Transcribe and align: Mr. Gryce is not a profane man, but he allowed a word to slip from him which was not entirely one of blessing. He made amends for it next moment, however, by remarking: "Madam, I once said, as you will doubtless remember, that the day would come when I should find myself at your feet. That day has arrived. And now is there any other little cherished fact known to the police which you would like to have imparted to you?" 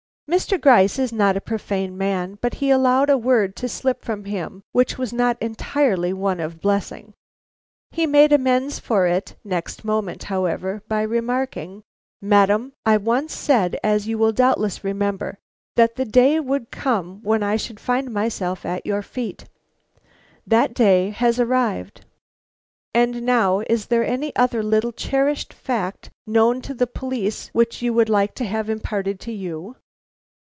Mr. 0.31 0.57
Gryce 0.57 0.97
is 0.97 1.11
not 1.11 1.35
a 1.35 1.41
profane 1.41 1.97
man, 1.97 2.37
but 2.39 2.53
he 2.53 2.69
allowed 2.69 3.09
a 3.09 3.17
word 3.17 3.53
to 3.57 3.67
slip 3.67 4.01
from 4.01 4.23
him 4.23 4.63
which 4.71 4.97
was 4.97 5.11
not 5.11 5.35
entirely 5.41 6.13
one 6.13 6.39
of 6.39 6.61
blessing. 6.61 7.13
He 7.89 8.07
made 8.07 8.31
amends 8.31 8.79
for 8.79 9.07
it 9.07 9.35
next 9.43 9.83
moment, 9.83 10.23
however, 10.23 10.83
by 10.87 11.01
remarking: 11.01 11.83
"Madam, 12.21 12.71
I 12.85 12.95
once 12.95 13.35
said, 13.35 13.77
as 13.83 14.07
you 14.07 14.17
will 14.17 14.31
doubtless 14.31 14.85
remember, 14.85 15.37
that 15.75 15.97
the 15.97 16.05
day 16.05 16.39
would 16.39 16.71
come 16.71 17.21
when 17.23 17.43
I 17.43 17.57
should 17.57 17.77
find 17.81 18.09
myself 18.09 18.65
at 18.65 18.85
your 18.85 19.01
feet. 19.01 19.43
That 20.47 20.73
day 20.73 21.09
has 21.09 21.41
arrived. 21.41 22.05
And 22.93 23.23
now 23.23 23.59
is 23.69 23.87
there 23.87 24.05
any 24.05 24.33
other 24.37 24.63
little 24.63 24.93
cherished 24.93 25.51
fact 25.53 26.09
known 26.25 26.61
to 26.61 26.73
the 26.73 26.87
police 26.87 27.49
which 27.51 27.81
you 27.81 27.91
would 27.93 28.07
like 28.07 28.33
to 28.35 28.45
have 28.45 28.69
imparted 28.69 29.19
to 29.27 29.33
you?" 29.33 29.75